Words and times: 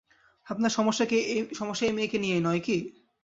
আপনার 0.47 0.71
সমস্যা 0.71 1.05
এই 1.87 1.93
মেয়েকে 1.93 2.17
নিয়েই, 2.17 2.41
নয় 2.41 2.61
কি? 2.61 2.77